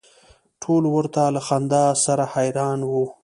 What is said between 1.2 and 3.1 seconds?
له خنداوو سره حیران و.